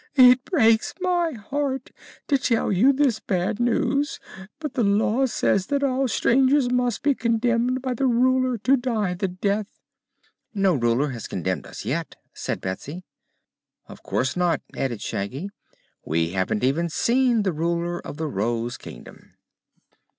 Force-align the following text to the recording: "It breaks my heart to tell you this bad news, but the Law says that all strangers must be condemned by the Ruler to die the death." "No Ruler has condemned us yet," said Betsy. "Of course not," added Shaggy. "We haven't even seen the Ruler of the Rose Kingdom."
"It 0.15 0.43
breaks 0.45 0.95
my 0.99 1.33
heart 1.33 1.91
to 2.27 2.39
tell 2.39 2.71
you 2.71 2.91
this 2.91 3.19
bad 3.19 3.59
news, 3.59 4.19
but 4.59 4.73
the 4.73 4.83
Law 4.83 5.27
says 5.27 5.67
that 5.67 5.83
all 5.83 6.07
strangers 6.07 6.71
must 6.71 7.03
be 7.03 7.13
condemned 7.13 7.83
by 7.83 7.93
the 7.93 8.07
Ruler 8.07 8.57
to 8.57 8.75
die 8.77 9.13
the 9.13 9.27
death." 9.27 9.67
"No 10.55 10.73
Ruler 10.73 11.09
has 11.11 11.27
condemned 11.27 11.67
us 11.67 11.85
yet," 11.85 12.15
said 12.33 12.61
Betsy. 12.61 13.03
"Of 13.85 14.01
course 14.01 14.35
not," 14.35 14.63
added 14.75 15.01
Shaggy. 15.03 15.51
"We 16.03 16.29
haven't 16.31 16.63
even 16.63 16.89
seen 16.89 17.43
the 17.43 17.53
Ruler 17.53 17.99
of 17.99 18.17
the 18.17 18.25
Rose 18.27 18.77
Kingdom." 18.77 19.35